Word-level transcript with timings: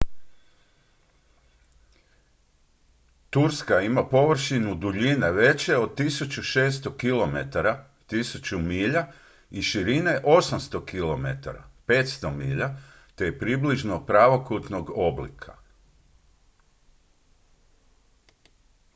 turska 3.31 3.81
ima 3.81 4.05
površinu 4.07 4.75
duljine 4.75 5.31
veće 5.31 5.77
od 5.77 5.97
1600 5.97 6.97
kilometara 6.97 7.85
1000 8.11 8.57
milja 8.61 9.07
i 9.51 9.61
širine 9.61 10.21
800 10.23 10.79
km 10.85 11.49
500 11.87 12.35
milja 12.35 12.75
te 13.15 13.25
je 13.25 13.39
približno 13.39 14.05
pravokutnog 14.05 14.91
oblika 14.95 15.55